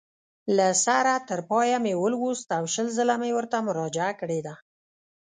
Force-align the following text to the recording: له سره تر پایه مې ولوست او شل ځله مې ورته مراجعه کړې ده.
له 0.57 0.67
سره 0.85 1.13
تر 1.29 1.39
پایه 1.49 1.77
مې 1.83 1.93
ولوست 2.01 2.47
او 2.57 2.63
شل 2.73 2.87
ځله 2.97 3.15
مې 3.21 3.31
ورته 3.37 3.57
مراجعه 3.67 4.11
کړې 4.21 4.39
ده. 4.45 4.53